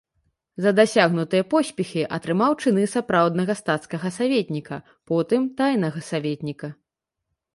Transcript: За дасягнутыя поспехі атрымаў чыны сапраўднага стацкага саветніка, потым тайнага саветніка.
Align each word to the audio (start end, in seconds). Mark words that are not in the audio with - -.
За 0.63 0.71
дасягнутыя 0.77 1.43
поспехі 1.51 2.01
атрымаў 2.17 2.55
чыны 2.63 2.87
сапраўднага 2.95 3.57
стацкага 3.61 4.07
саветніка, 4.17 4.77
потым 5.11 5.41
тайнага 5.59 5.99
саветніка. 6.09 6.67